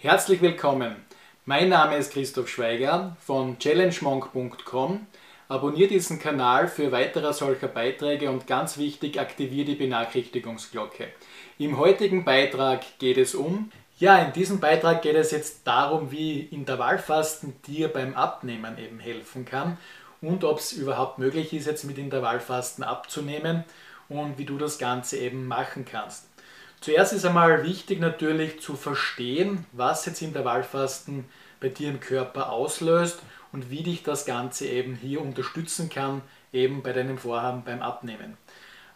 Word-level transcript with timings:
Herzlich 0.00 0.40
willkommen. 0.40 0.94
Mein 1.44 1.70
Name 1.70 1.96
ist 1.96 2.12
Christoph 2.12 2.48
Schweiger 2.48 3.16
von 3.18 3.58
challengemonk.com. 3.58 5.08
Abonniere 5.48 5.88
diesen 5.88 6.20
Kanal 6.20 6.68
für 6.68 6.92
weitere 6.92 7.32
solcher 7.32 7.66
Beiträge 7.66 8.30
und 8.30 8.46
ganz 8.46 8.78
wichtig, 8.78 9.18
aktiviere 9.18 9.66
die 9.66 9.74
Benachrichtigungsglocke. 9.74 11.08
Im 11.58 11.78
heutigen 11.78 12.24
Beitrag 12.24 12.84
geht 13.00 13.18
es 13.18 13.34
um, 13.34 13.72
ja, 13.98 14.18
in 14.18 14.32
diesem 14.32 14.60
Beitrag 14.60 15.02
geht 15.02 15.16
es 15.16 15.32
jetzt 15.32 15.66
darum, 15.66 16.12
wie 16.12 16.42
Intervallfasten 16.42 17.56
dir 17.66 17.88
beim 17.88 18.14
Abnehmen 18.14 18.78
eben 18.78 19.00
helfen 19.00 19.46
kann 19.46 19.78
und 20.20 20.44
ob 20.44 20.60
es 20.60 20.72
überhaupt 20.72 21.18
möglich 21.18 21.52
ist, 21.52 21.66
jetzt 21.66 21.82
mit 21.82 21.98
Intervallfasten 21.98 22.84
abzunehmen 22.84 23.64
und 24.08 24.38
wie 24.38 24.44
du 24.44 24.58
das 24.58 24.78
Ganze 24.78 25.18
eben 25.18 25.48
machen 25.48 25.84
kannst. 25.84 26.27
Zuerst 26.80 27.12
ist 27.12 27.24
einmal 27.24 27.64
wichtig 27.64 28.00
natürlich 28.00 28.60
zu 28.60 28.76
verstehen, 28.76 29.66
was 29.72 30.06
jetzt 30.06 30.22
Intervallfasten 30.22 31.24
bei 31.60 31.68
dir 31.68 31.90
im 31.90 32.00
Körper 32.00 32.52
auslöst 32.52 33.18
und 33.52 33.70
wie 33.70 33.82
dich 33.82 34.04
das 34.04 34.26
Ganze 34.26 34.66
eben 34.66 34.94
hier 34.94 35.20
unterstützen 35.20 35.90
kann, 35.90 36.22
eben 36.52 36.82
bei 36.82 36.92
deinem 36.92 37.18
Vorhaben 37.18 37.64
beim 37.64 37.82
Abnehmen. 37.82 38.36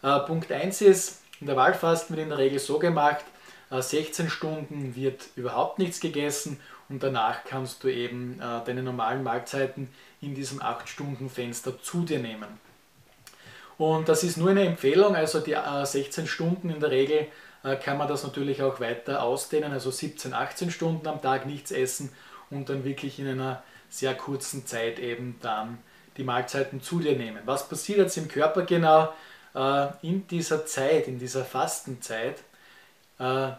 Äh, 0.01 0.19
Punkt 0.19 0.51
1 0.51 0.81
ist, 0.81 1.21
Intervallfasten 1.41 2.15
wird 2.15 2.23
in 2.23 2.29
der 2.29 2.37
Regel 2.37 2.59
so 2.59 2.79
gemacht, 2.79 3.25
äh, 3.69 3.81
16 3.81 4.29
Stunden 4.29 4.95
wird 4.95 5.27
überhaupt 5.35 5.77
nichts 5.77 5.99
gegessen 5.99 6.59
und 6.87 7.03
danach 7.03 7.43
kannst 7.43 7.83
du 7.83 7.89
eben 7.89 8.39
äh, 8.39 8.63
deine 8.65 8.83
normalen 8.83 9.23
Mahlzeiten 9.23 9.89
in 10.21 10.35
diesem 10.35 10.61
8-Stunden-Fenster 10.61 11.81
zu 11.81 12.03
dir 12.03 12.19
nehmen. 12.19 12.47
Und 13.77 14.07
das 14.07 14.23
ist 14.23 14.37
nur 14.37 14.51
eine 14.51 14.65
Empfehlung, 14.65 15.15
also 15.15 15.39
die 15.39 15.57
16 15.83 16.27
Stunden 16.27 16.69
in 16.69 16.79
der 16.79 16.91
Regel 16.91 17.27
kann 17.83 17.97
man 17.97 18.09
das 18.09 18.23
natürlich 18.23 18.61
auch 18.61 18.81
weiter 18.81 19.23
ausdehnen, 19.23 19.71
also 19.71 19.89
17, 19.89 20.33
18 20.33 20.69
Stunden 20.69 21.07
am 21.07 21.21
Tag 21.21 21.45
nichts 21.45 21.71
essen 21.71 22.11
und 22.49 22.67
dann 22.67 22.83
wirklich 22.83 23.19
in 23.19 23.27
einer 23.27 23.63
sehr 23.89 24.15
kurzen 24.15 24.65
Zeit 24.65 24.99
eben 24.99 25.37
dann 25.41 25.77
die 26.17 26.23
Mahlzeiten 26.23 26.81
zu 26.81 26.99
dir 26.99 27.15
nehmen. 27.15 27.39
Was 27.45 27.69
passiert 27.69 27.99
jetzt 27.99 28.17
im 28.17 28.27
Körper 28.27 28.63
genau? 28.63 29.13
Äh, 29.55 29.87
in 30.01 30.27
dieser 30.27 30.65
Zeit, 30.65 31.07
in 31.07 31.19
dieser 31.19 31.45
Fastenzeit, 31.45 32.39
äh, 33.19 33.51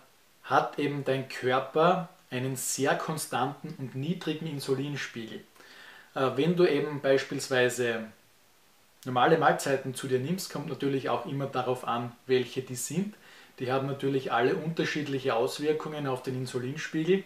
hat 0.43 0.78
eben 0.78 1.05
dein 1.05 1.28
Körper 1.28 2.09
einen 2.31 2.56
sehr 2.56 2.97
konstanten 2.97 3.75
und 3.78 3.95
niedrigen 3.95 4.47
Insulinspiegel. 4.47 5.41
Äh, 6.15 6.31
wenn 6.37 6.56
du 6.56 6.67
eben 6.67 7.00
beispielsweise 7.00 8.05
normale 9.05 9.39
Mahlzeiten 9.39 9.95
zu 9.95 10.09
dir 10.09 10.19
nimmst, 10.19 10.53
kommt 10.53 10.69
natürlich 10.69 11.09
auch 11.09 11.27
immer 11.27 11.47
darauf 11.47 11.87
an, 11.87 12.12
welche 12.27 12.62
die 12.62 12.77
sind. 12.77 13.15
Die 13.58 13.70
haben 13.70 13.86
natürlich 13.86 14.33
alle 14.33 14.56
unterschiedliche 14.56 15.34
Auswirkungen 15.34 16.06
auf 16.06 16.22
den 16.22 16.36
Insulinspiegel. 16.36 17.24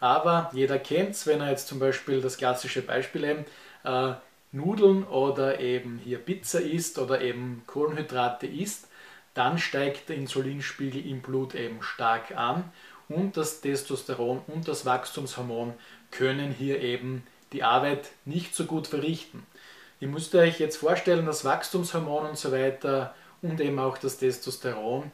Aber 0.00 0.50
jeder 0.52 0.78
kennt 0.78 1.10
es, 1.10 1.26
wenn 1.26 1.40
er 1.40 1.50
jetzt 1.50 1.68
zum 1.68 1.78
Beispiel 1.78 2.20
das 2.20 2.36
klassische 2.36 2.82
Beispiel 2.82 3.24
eben 3.24 3.44
äh, 3.84 4.14
Nudeln 4.50 5.04
oder 5.04 5.60
eben 5.60 6.00
hier 6.02 6.18
Pizza 6.18 6.60
isst 6.60 6.98
oder 6.98 7.20
eben 7.20 7.62
Kohlenhydrate 7.66 8.46
isst, 8.46 8.88
dann 9.34 9.58
steigt 9.58 10.08
der 10.08 10.16
Insulinspiegel 10.16 11.06
im 11.06 11.22
Blut 11.22 11.54
eben 11.54 11.82
stark 11.82 12.36
an 12.36 12.64
und 13.08 13.36
das 13.36 13.60
Testosteron 13.60 14.42
und 14.46 14.68
das 14.68 14.84
Wachstumshormon 14.84 15.72
können 16.10 16.52
hier 16.52 16.80
eben 16.80 17.26
die 17.52 17.62
Arbeit 17.62 18.10
nicht 18.24 18.54
so 18.54 18.64
gut 18.64 18.86
verrichten. 18.86 19.46
Ihr 20.00 20.08
müsst 20.08 20.34
euch 20.34 20.58
jetzt 20.58 20.76
vorstellen, 20.76 21.26
das 21.26 21.44
Wachstumshormon 21.44 22.26
und 22.26 22.38
so 22.38 22.52
weiter 22.52 23.14
und 23.40 23.60
eben 23.60 23.78
auch 23.78 23.98
das 23.98 24.18
Testosteron 24.18 25.10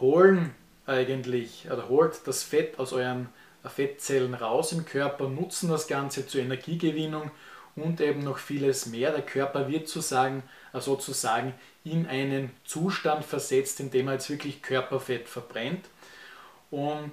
holen 0.00 0.54
eigentlich 0.86 1.68
oder 1.70 1.88
holt 1.88 2.20
das 2.26 2.42
Fett 2.42 2.78
aus 2.78 2.92
euren 2.92 3.28
Fettzellen 3.64 4.34
raus 4.34 4.72
im 4.72 4.84
Körper, 4.86 5.28
nutzen 5.28 5.68
das 5.68 5.86
Ganze 5.86 6.26
zur 6.26 6.40
Energiegewinnung 6.40 7.30
und 7.76 8.00
eben 8.00 8.20
noch 8.20 8.38
vieles 8.38 8.86
mehr. 8.86 9.12
Der 9.12 9.22
Körper 9.22 9.68
wird 9.68 9.88
sozusagen, 9.88 10.42
äh, 10.72 10.80
sozusagen 10.80 11.54
in 11.84 12.06
einen 12.06 12.50
Zustand 12.64 13.24
versetzt, 13.24 13.80
in 13.80 13.90
dem 13.90 14.08
er 14.08 14.14
jetzt 14.14 14.30
wirklich 14.30 14.62
Körperfett 14.62 15.28
verbrennt. 15.28 15.86
Und 16.70 17.12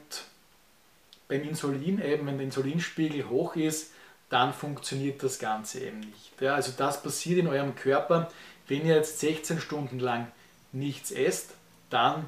beim 1.28 1.44
Insulin 1.44 2.02
eben, 2.02 2.28
wenn 2.28 2.38
der 2.38 2.46
Insulinspiegel 2.46 3.30
hoch 3.30 3.56
ist, 3.56 3.92
dann 4.30 4.54
funktioniert 4.54 5.22
das 5.24 5.40
Ganze 5.40 5.80
eben 5.82 6.00
nicht. 6.00 6.32
Ja, 6.40 6.56
also 6.56 6.74
das 6.76 7.02
passiert 7.02 7.40
in 7.40 7.48
eurem 7.48 7.76
Körper, 7.76 8.32
wenn 8.68 8.86
ihr 8.86 8.96
jetzt 8.96 9.20
16 9.20 9.60
Stunden 9.60 10.00
lang 10.00 10.32
nichts 10.72 11.12
esst, 11.12 11.52
dann 11.90 12.28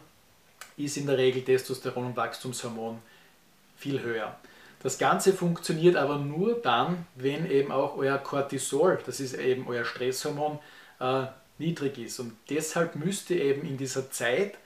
ist 0.77 0.97
in 0.97 1.07
der 1.07 1.17
Regel 1.17 1.43
Testosteron 1.43 2.07
und 2.07 2.17
Wachstumshormon 2.17 2.99
viel 3.75 4.01
höher. 4.01 4.37
Das 4.81 4.97
Ganze 4.97 5.33
funktioniert 5.33 5.95
aber 5.95 6.17
nur 6.17 6.61
dann, 6.61 7.07
wenn 7.15 7.49
eben 7.49 7.71
auch 7.71 7.97
euer 7.97 8.17
Cortisol, 8.19 8.99
das 9.05 9.19
ist 9.19 9.33
eben 9.33 9.67
euer 9.67 9.85
Stresshormon, 9.85 10.59
äh, 10.99 11.25
niedrig 11.57 11.97
ist. 11.97 12.19
Und 12.19 12.33
deshalb 12.49 12.95
müsst 12.95 13.29
ihr 13.31 13.41
eben 13.41 13.67
in 13.67 13.77
dieser 13.77 14.11
Zeit, 14.11 14.57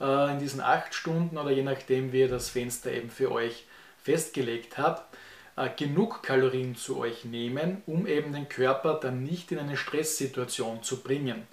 äh, 0.00 0.32
in 0.32 0.38
diesen 0.38 0.60
acht 0.60 0.94
Stunden 0.94 1.36
oder 1.36 1.50
je 1.50 1.62
nachdem, 1.62 2.12
wie 2.12 2.20
ihr 2.20 2.28
das 2.28 2.48
Fenster 2.48 2.90
eben 2.90 3.10
für 3.10 3.30
euch 3.30 3.66
festgelegt 4.02 4.78
habt, 4.78 5.14
äh, 5.56 5.68
genug 5.76 6.22
Kalorien 6.22 6.74
zu 6.74 6.98
euch 6.98 7.24
nehmen, 7.24 7.82
um 7.86 8.06
eben 8.06 8.32
den 8.32 8.48
Körper 8.48 8.98
dann 9.00 9.22
nicht 9.22 9.52
in 9.52 9.58
eine 9.58 9.76
Stresssituation 9.76 10.82
zu 10.82 11.02
bringen. 11.02 11.46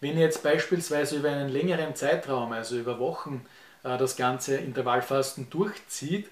Wenn 0.00 0.16
ihr 0.16 0.24
jetzt 0.24 0.42
beispielsweise 0.42 1.16
über 1.16 1.30
einen 1.30 1.50
längeren 1.50 1.94
Zeitraum, 1.94 2.52
also 2.52 2.78
über 2.78 2.98
Wochen, 2.98 3.44
äh, 3.84 3.98
das 3.98 4.16
ganze 4.16 4.56
Intervallfasten 4.56 5.50
durchzieht, 5.50 6.28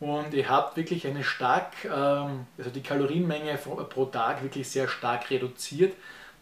und 0.00 0.32
ihr 0.32 0.48
habt 0.48 0.78
wirklich 0.78 1.06
eine 1.06 1.22
stark, 1.22 1.72
ähm, 1.84 2.46
also 2.56 2.70
die 2.70 2.82
Kalorienmenge 2.82 3.58
pro 3.58 4.06
Tag 4.06 4.42
wirklich 4.42 4.68
sehr 4.68 4.88
stark 4.88 5.30
reduziert, 5.30 5.94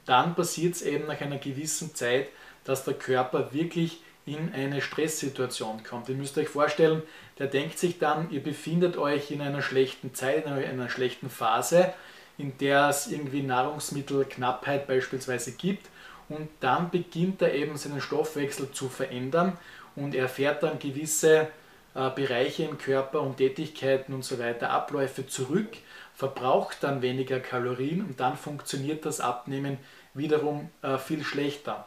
dann 0.07 0.37
passiert 0.37 0.77
es 0.77 0.83
eben 0.83 1.07
nach 1.07 1.21
einer 1.21 1.39
gewissen 1.39 1.95
Zeit, 1.95 2.29
dass 2.63 2.85
der 2.85 2.95
Körper 2.95 3.53
wirklich 3.53 4.01
in 4.27 4.55
eine 4.55 4.81
Stresssituation 4.81 5.83
kommt. 5.83 6.09
Ihr 6.09 6.15
müsst 6.15 6.39
euch 6.39 6.49
vorstellen, 6.49 7.03
der 7.39 7.49
denkt 7.49 7.79
sich 7.79 7.99
dann, 7.99 8.31
ihr 8.31 8.43
befindet 8.43 8.97
euch 8.97 9.31
in 9.33 9.41
einer 9.41 9.63
schlechten 9.63 10.15
Zeit, 10.15 10.47
in 10.47 10.53
einer 10.53 10.89
schlechten 10.89 11.29
Phase, 11.29 11.93
in 12.37 12.57
der 12.59 12.91
es 12.91 13.11
irgendwie 13.11 13.43
Nahrungsmittelknappheit 13.43 14.87
beispielsweise 14.87 15.53
gibt 15.53 15.89
und 16.29 16.49
dann 16.61 16.91
beginnt 16.91 17.43
er 17.43 17.55
eben 17.55 17.77
seinen 17.77 18.01
Stoffwechsel 18.01 18.71
zu 18.73 18.89
verändern 18.89 19.57
und 19.97 20.15
er 20.15 20.29
fährt 20.29 20.63
dann 20.63 20.79
gewisse 20.79 21.49
äh, 21.95 22.11
Bereiche 22.11 22.65
im 22.65 22.79
Körper 22.79 23.23
und 23.23 23.39
Tätigkeiten 23.39 24.15
und 24.15 24.25
so 24.25 24.39
weiter, 24.39 24.71
Abläufe 24.71 25.27
zurück, 25.27 25.69
verbraucht 26.15 26.79
dann 26.81 27.03
weniger 27.03 27.41
Kalorien 27.41 28.03
und 28.03 28.21
dann 28.21 28.37
funktioniert 28.37 29.07
das 29.07 29.21
Abnehmen 29.21 29.79
wiederum 30.15 30.71
äh, 30.83 30.99
viel 30.99 31.25
schlechter. 31.25 31.87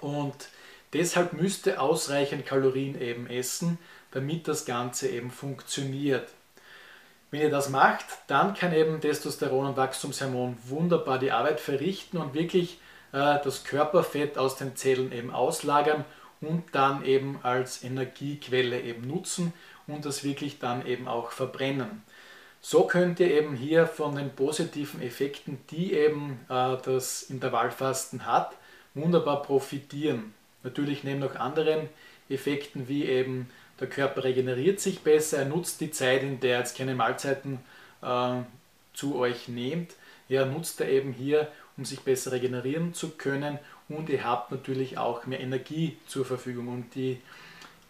Und 0.00 0.48
deshalb 0.92 1.32
müsste 1.32 1.80
ausreichend 1.80 2.46
Kalorien 2.46 3.00
eben 3.00 3.26
essen, 3.28 3.78
damit 4.10 4.48
das 4.48 4.64
Ganze 4.64 5.08
eben 5.08 5.30
funktioniert. 5.30 6.28
Wenn 7.30 7.40
ihr 7.40 7.50
das 7.50 7.70
macht, 7.70 8.04
dann 8.26 8.54
kann 8.54 8.74
eben 8.74 9.00
Testosteron 9.00 9.68
und 9.68 9.76
Wachstumshormon 9.76 10.58
wunderbar 10.64 11.18
die 11.18 11.30
Arbeit 11.30 11.60
verrichten 11.60 12.18
und 12.18 12.34
wirklich 12.34 12.78
das 13.12 13.64
Körperfett 13.64 14.38
aus 14.38 14.56
den 14.56 14.74
Zellen 14.74 15.12
eben 15.12 15.30
auslagern 15.30 16.04
und 16.40 16.64
dann 16.72 17.04
eben 17.04 17.38
als 17.42 17.84
Energiequelle 17.84 18.80
eben 18.80 19.06
nutzen 19.06 19.52
und 19.86 20.04
das 20.04 20.24
wirklich 20.24 20.58
dann 20.58 20.86
eben 20.86 21.08
auch 21.08 21.30
verbrennen. 21.30 22.02
So 22.60 22.84
könnt 22.84 23.20
ihr 23.20 23.30
eben 23.30 23.56
hier 23.56 23.86
von 23.86 24.14
den 24.14 24.30
positiven 24.30 25.02
Effekten, 25.02 25.58
die 25.70 25.92
eben 25.92 26.40
äh, 26.48 26.76
das 26.84 27.22
Intervallfasten 27.24 28.24
hat, 28.24 28.56
wunderbar 28.94 29.42
profitieren. 29.42 30.32
Natürlich 30.62 31.02
neben 31.02 31.18
noch 31.18 31.34
anderen 31.34 31.88
Effekten 32.28 32.88
wie 32.88 33.04
eben 33.04 33.50
der 33.80 33.88
Körper 33.88 34.22
regeneriert 34.22 34.78
sich 34.78 35.00
besser, 35.00 35.38
er 35.38 35.44
nutzt 35.46 35.80
die 35.80 35.90
Zeit, 35.90 36.22
in 36.22 36.38
der 36.38 36.52
er 36.52 36.58
jetzt 36.60 36.78
keine 36.78 36.94
Mahlzeiten 36.94 37.58
äh, 38.00 38.36
zu 38.94 39.16
euch 39.16 39.48
nehmt, 39.48 39.94
ja, 40.32 40.44
nutzt 40.44 40.80
er 40.80 40.88
eben 40.88 41.12
hier, 41.12 41.48
um 41.76 41.84
sich 41.84 42.00
besser 42.00 42.32
regenerieren 42.32 42.94
zu 42.94 43.10
können 43.10 43.58
und 43.88 44.08
ihr 44.08 44.24
habt 44.24 44.50
natürlich 44.50 44.98
auch 44.98 45.26
mehr 45.26 45.40
Energie 45.40 45.96
zur 46.06 46.24
Verfügung 46.24 46.68
und 46.68 46.94
die 46.94 47.20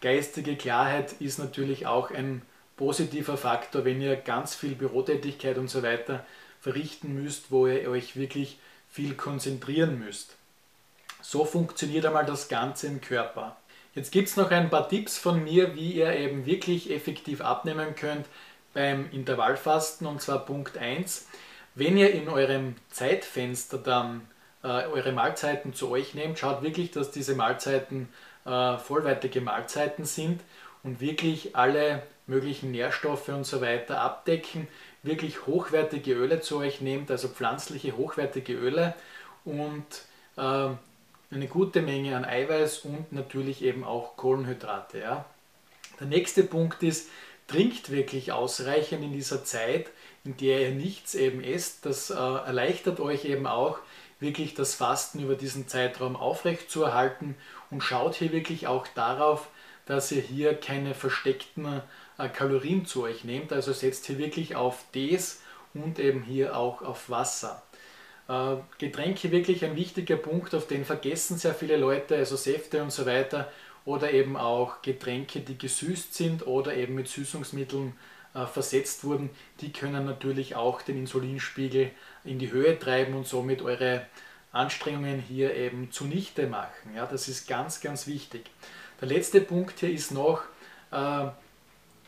geistige 0.01 0.55
Klarheit 0.55 1.13
ist 1.19 1.39
natürlich 1.39 1.87
auch 1.87 2.11
ein 2.11 2.41
positiver 2.75 3.37
Faktor, 3.37 3.85
wenn 3.85 4.01
ihr 4.01 4.15
ganz 4.15 4.55
viel 4.55 4.75
Bürotätigkeit 4.75 5.57
und 5.57 5.69
so 5.69 5.83
weiter 5.83 6.25
verrichten 6.59 7.13
müsst, 7.13 7.51
wo 7.51 7.67
ihr 7.67 7.89
euch 7.89 8.15
wirklich 8.15 8.57
viel 8.89 9.15
konzentrieren 9.15 9.99
müsst. 9.99 10.35
So 11.21 11.45
funktioniert 11.45 12.05
einmal 12.05 12.25
das 12.25 12.49
Ganze 12.49 12.87
im 12.87 12.99
Körper. 12.99 13.55
Jetzt 13.95 14.11
gibt 14.11 14.27
es 14.27 14.37
noch 14.37 14.51
ein 14.51 14.69
paar 14.69 14.89
Tipps 14.89 15.17
von 15.17 15.43
mir, 15.43 15.75
wie 15.75 15.93
ihr 15.93 16.13
eben 16.13 16.45
wirklich 16.45 16.91
effektiv 16.91 17.41
abnehmen 17.41 17.95
könnt 17.95 18.25
beim 18.73 19.09
Intervallfasten 19.11 20.07
und 20.07 20.21
zwar 20.21 20.45
Punkt 20.45 20.77
1. 20.77 21.27
Wenn 21.75 21.97
ihr 21.97 22.11
in 22.11 22.29
eurem 22.29 22.75
Zeitfenster 22.89 23.77
dann 23.77 24.27
äh, 24.63 24.67
eure 24.67 25.11
Mahlzeiten 25.11 25.73
zu 25.73 25.89
euch 25.89 26.13
nehmt, 26.13 26.39
schaut 26.39 26.61
wirklich, 26.61 26.91
dass 26.91 27.11
diese 27.11 27.35
Mahlzeiten 27.35 28.09
äh, 28.45 28.77
vollwertige 28.77 29.41
Mahlzeiten 29.41 30.05
sind 30.05 30.41
und 30.83 31.01
wirklich 31.01 31.55
alle 31.55 32.03
möglichen 32.27 32.71
Nährstoffe 32.71 33.29
und 33.29 33.45
so 33.45 33.61
weiter 33.61 34.01
abdecken, 34.01 34.67
wirklich 35.01 35.45
hochwertige 35.47 36.13
Öle 36.13 36.41
zu 36.41 36.57
euch 36.59 36.79
nehmt, 36.79 37.11
also 37.11 37.27
pflanzliche 37.27 37.97
hochwertige 37.97 38.53
Öle 38.53 38.93
und 39.43 39.85
äh, 40.37 40.69
eine 41.31 41.47
gute 41.47 41.81
Menge 41.81 42.15
an 42.15 42.25
Eiweiß 42.25 42.79
und 42.79 43.11
natürlich 43.11 43.63
eben 43.63 43.83
auch 43.83 44.15
Kohlenhydrate. 44.15 44.99
Ja. 44.99 45.25
Der 45.99 46.07
nächste 46.07 46.43
Punkt 46.43 46.83
ist, 46.83 47.09
trinkt 47.47 47.91
wirklich 47.91 48.31
ausreichend 48.31 49.03
in 49.03 49.13
dieser 49.13 49.43
Zeit, 49.43 49.87
in 50.23 50.37
der 50.37 50.69
ihr 50.69 50.71
nichts 50.71 51.15
eben 51.15 51.43
esst. 51.43 51.85
Das 51.85 52.09
äh, 52.09 52.13
erleichtert 52.13 52.99
euch 52.99 53.25
eben 53.25 53.47
auch, 53.47 53.79
wirklich 54.19 54.53
das 54.53 54.73
Fasten 54.73 55.19
über 55.19 55.35
diesen 55.35 55.67
Zeitraum 55.67 56.15
aufrecht 56.15 56.71
zu 56.71 56.83
erhalten 56.83 57.35
und 57.69 57.81
schaut 57.81 58.15
hier 58.15 58.31
wirklich 58.31 58.67
auch 58.67 58.87
darauf, 58.87 59.49
dass 59.85 60.11
ihr 60.11 60.21
hier 60.21 60.55
keine 60.55 60.93
versteckten 60.95 61.81
äh, 62.17 62.29
Kalorien 62.29 62.85
zu 62.85 63.03
euch 63.03 63.23
nehmt. 63.25 63.51
Also 63.51 63.73
setzt 63.73 64.05
hier 64.05 64.17
wirklich 64.17 64.55
auf 64.55 64.85
Tees 64.93 65.41
und 65.73 65.99
eben 65.99 66.23
hier 66.23 66.57
auch 66.57 66.81
auf 66.81 67.09
Wasser. 67.09 67.61
Äh, 68.29 68.55
Getränke 68.77 69.31
wirklich 69.31 69.65
ein 69.65 69.75
wichtiger 69.75 70.15
Punkt, 70.15 70.55
auf 70.55 70.67
den 70.67 70.85
vergessen 70.85 71.37
sehr 71.37 71.53
viele 71.53 71.75
Leute, 71.75 72.15
also 72.15 72.37
Säfte 72.37 72.81
und 72.81 72.91
so 72.91 73.05
weiter 73.05 73.51
oder 73.85 74.11
eben 74.11 74.37
auch 74.37 74.81
Getränke, 74.81 75.41
die 75.41 75.57
gesüßt 75.57 76.13
sind 76.13 76.47
oder 76.47 76.75
eben 76.75 76.95
mit 76.95 77.07
Süßungsmitteln 77.07 77.93
äh, 78.33 78.45
versetzt 78.45 79.03
wurden, 79.03 79.29
die 79.61 79.71
können 79.71 80.05
natürlich 80.05 80.55
auch 80.55 80.81
den 80.81 80.97
Insulinspiegel 80.97 81.91
in 82.23 82.39
die 82.39 82.51
Höhe 82.51 82.79
treiben 82.79 83.13
und 83.13 83.27
somit 83.27 83.61
eure 83.61 84.05
Anstrengungen 84.51 85.19
hier 85.19 85.55
eben 85.55 85.91
zunichte 85.91 86.47
machen. 86.47 86.95
Ja, 86.95 87.05
das 87.05 87.27
ist 87.27 87.47
ganz, 87.47 87.81
ganz 87.81 88.07
wichtig. 88.07 88.49
Der 89.01 89.07
letzte 89.07 89.41
Punkt 89.41 89.79
hier 89.79 89.91
ist 89.91 90.11
noch 90.11 90.43
äh, 90.91 91.27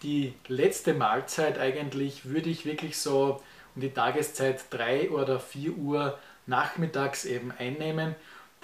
die 0.04 0.33
letzte 0.48 0.94
Mahlzeit 0.94 1.57
eigentlich, 1.57 2.25
würde 2.25 2.50
ich 2.50 2.66
wirklich 2.66 2.98
so 2.98 3.42
um 3.75 3.81
die 3.81 3.92
Tageszeit 3.92 4.66
3 4.69 5.10
oder 5.10 5.39
4 5.39 5.75
Uhr 5.75 6.19
nachmittags 6.45 7.25
eben 7.25 7.51
einnehmen. 7.51 8.16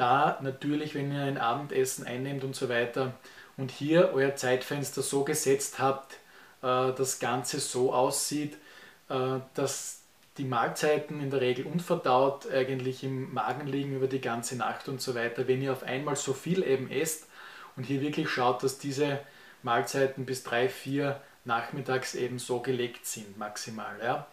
Da 0.01 0.39
natürlich, 0.42 0.95
wenn 0.95 1.13
ihr 1.13 1.21
ein 1.21 1.38
Abendessen 1.38 2.07
einnehmt 2.07 2.44
und 2.44 2.56
so 2.56 2.69
weiter 2.69 3.13
und 3.56 3.69
hier 3.69 4.09
euer 4.15 4.36
Zeitfenster 4.36 5.03
so 5.03 5.24
gesetzt 5.24 5.77
habt, 5.77 6.13
äh, 6.63 6.92
das 6.92 7.19
Ganze 7.19 7.59
so 7.59 7.94
aussieht, 7.94 8.57
äh, 9.09 9.38
dass 9.53 10.00
die 10.39 10.45
Mahlzeiten 10.45 11.21
in 11.21 11.30
der 11.30 11.42
Regel 11.42 11.68
unverdaut 11.68 12.50
eigentlich 12.51 13.03
im 13.03 13.31
Magen 13.31 13.68
liegen 13.68 13.95
über 13.95 14.07
die 14.07 14.21
ganze 14.21 14.56
Nacht 14.56 14.88
und 14.88 15.00
so 15.00 15.13
weiter. 15.13 15.48
Wenn 15.48 15.62
ihr 15.62 15.71
auf 15.71 15.83
einmal 15.83 16.15
so 16.15 16.33
viel 16.33 16.63
eben 16.63 16.89
esst 16.89 17.27
und 17.75 17.83
hier 17.83 18.01
wirklich 18.01 18.27
schaut, 18.27 18.63
dass 18.63 18.80
diese 18.80 19.19
Mahlzeiten 19.62 20.25
bis 20.25 20.42
3, 20.42 20.68
4 20.68 21.21
nachmittags 21.45 22.15
eben 22.15 22.39
so 22.39 22.59
gelegt 22.59 23.06
sind, 23.06 23.38
maximal. 23.38 23.95
Ja. 24.03 24.25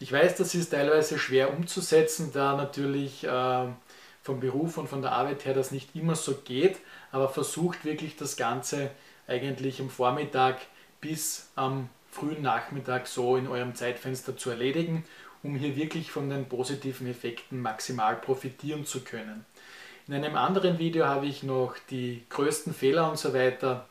Ich 0.00 0.12
weiß, 0.12 0.36
das 0.36 0.54
ist 0.54 0.68
teilweise 0.72 1.18
schwer 1.18 1.50
umzusetzen, 1.56 2.30
da 2.34 2.58
natürlich 2.58 3.24
äh, 3.24 3.68
vom 4.24 4.40
Beruf 4.40 4.78
und 4.78 4.88
von 4.88 5.02
der 5.02 5.12
Arbeit 5.12 5.44
her 5.44 5.52
das 5.52 5.70
nicht 5.70 5.94
immer 5.94 6.16
so 6.16 6.34
geht, 6.34 6.78
aber 7.12 7.28
versucht 7.28 7.84
wirklich 7.84 8.16
das 8.16 8.36
Ganze 8.36 8.90
eigentlich 9.28 9.80
am 9.80 9.90
Vormittag 9.90 10.62
bis 11.02 11.50
am 11.56 11.90
frühen 12.10 12.40
Nachmittag 12.40 13.06
so 13.06 13.36
in 13.36 13.46
eurem 13.46 13.74
Zeitfenster 13.74 14.34
zu 14.34 14.48
erledigen, 14.48 15.04
um 15.42 15.56
hier 15.56 15.76
wirklich 15.76 16.10
von 16.10 16.30
den 16.30 16.48
positiven 16.48 17.06
Effekten 17.06 17.60
maximal 17.60 18.16
profitieren 18.16 18.86
zu 18.86 19.04
können. 19.04 19.44
In 20.08 20.14
einem 20.14 20.36
anderen 20.36 20.78
Video 20.78 21.04
habe 21.04 21.26
ich 21.26 21.42
noch 21.42 21.76
die 21.90 22.24
größten 22.30 22.72
Fehler 22.72 23.10
und 23.10 23.18
so 23.18 23.34
weiter 23.34 23.86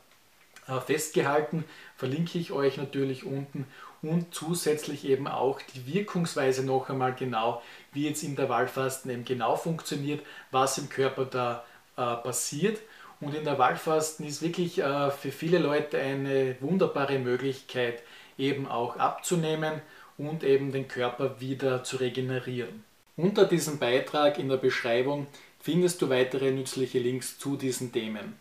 festgehalten, 0.86 1.64
verlinke 1.96 2.38
ich 2.38 2.52
euch 2.52 2.76
natürlich 2.76 3.24
unten 3.24 3.66
und 4.02 4.34
zusätzlich 4.34 5.04
eben 5.06 5.26
auch 5.26 5.60
die 5.62 5.92
Wirkungsweise 5.92 6.64
noch 6.64 6.90
einmal 6.90 7.14
genau, 7.14 7.62
wie 7.92 8.06
jetzt 8.06 8.22
Intervallfasten 8.22 9.10
eben 9.10 9.24
genau 9.24 9.56
funktioniert, 9.56 10.24
was 10.50 10.78
im 10.78 10.88
Körper 10.88 11.24
da 11.24 11.64
äh, 11.96 12.16
passiert. 12.16 12.80
Und 13.20 13.34
Intervallfasten 13.34 14.26
ist 14.26 14.42
wirklich 14.42 14.78
äh, 14.78 15.10
für 15.10 15.32
viele 15.32 15.58
Leute 15.58 15.98
eine 15.98 16.56
wunderbare 16.60 17.18
Möglichkeit, 17.18 18.02
eben 18.36 18.66
auch 18.66 18.96
abzunehmen 18.96 19.80
und 20.18 20.44
eben 20.44 20.72
den 20.72 20.88
Körper 20.88 21.40
wieder 21.40 21.84
zu 21.84 21.96
regenerieren. 21.96 22.84
Unter 23.16 23.44
diesem 23.44 23.78
Beitrag 23.78 24.38
in 24.38 24.48
der 24.48 24.56
Beschreibung 24.56 25.26
findest 25.60 26.02
du 26.02 26.10
weitere 26.10 26.50
nützliche 26.50 26.98
Links 26.98 27.38
zu 27.38 27.56
diesen 27.56 27.92
Themen. 27.92 28.34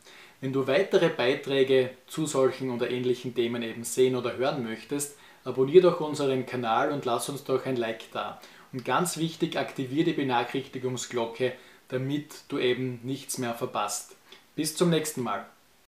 Wenn 0.43 0.51
du 0.51 0.67
weitere 0.67 1.07
Beiträge 1.07 1.91
zu 2.05 2.25
solchen 2.25 2.69
oder 2.69 2.91
ähnlichen 2.91 3.33
Themen 3.33 3.63
eben 3.63 3.85
sehen 3.85 4.13
oder 4.13 4.35
hören 4.35 4.61
möchtest, 4.61 5.15
abonniere 5.45 5.83
doch 5.83 6.01
unseren 6.01 6.45
Kanal 6.45 6.91
und 6.91 7.05
lass 7.05 7.29
uns 7.29 7.45
doch 7.45 7.65
ein 7.65 7.77
Like 7.77 8.11
da. 8.11 8.41
Und 8.73 8.83
ganz 8.83 9.15
wichtig, 9.15 9.57
aktiviere 9.57 10.07
die 10.07 10.11
Benachrichtigungsglocke, 10.11 11.53
damit 11.87 12.43
du 12.49 12.59
eben 12.59 12.99
nichts 13.03 13.37
mehr 13.37 13.53
verpasst. 13.53 14.17
Bis 14.53 14.75
zum 14.75 14.89
nächsten 14.89 15.21
Mal. 15.21 15.45